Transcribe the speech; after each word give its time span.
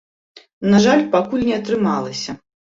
На 0.75 0.79
жаль, 0.87 1.05
пакуль 1.17 1.45
не 1.53 1.55
атрымалася. 1.61 2.31